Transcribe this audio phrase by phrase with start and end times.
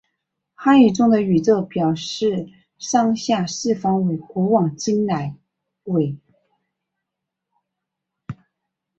[0.55, 5.35] 汉语中的宇宙表示上下四方为古往今来
[5.83, 6.17] 为。